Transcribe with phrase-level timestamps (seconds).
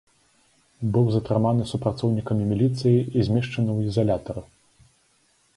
[0.95, 4.37] Быў затрыман супрацоўніламі міліцыі і змясчоны ў ізалятар.